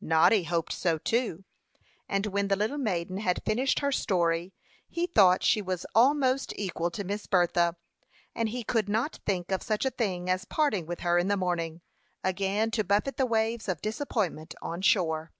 [0.00, 1.42] Noddy hoped so too;
[2.08, 4.54] and when the little maiden had finished her story,
[4.88, 7.74] he thought she was almost equal to Miss Bertha;
[8.32, 11.36] and he could not think of such a thing as parting with her in the
[11.36, 11.80] morning,
[12.22, 15.32] again to buffet the waves of disappointment on shore.